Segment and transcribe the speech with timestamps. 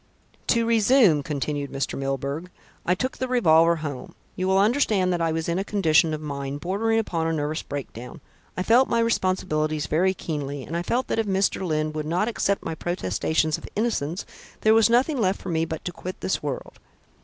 [0.47, 1.95] "To resume," continued Mr.
[1.95, 2.49] Milburgh,
[2.87, 4.15] "I took the revolver home.
[4.35, 7.61] You will understand that I was in a condition of mind bordering upon a nervous
[7.61, 8.19] breakdown.
[8.57, 11.61] I felt my responsibilities very keenly, and I felt that if Mr.
[11.63, 14.25] Lyne would not accept my protestations of innocence,
[14.61, 16.79] there was nothing left for me but to quit this world."